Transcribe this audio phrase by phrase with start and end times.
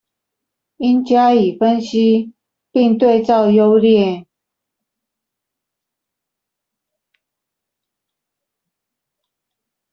[0.77, 2.33] 應加以分析
[2.71, 4.25] 並對照優劣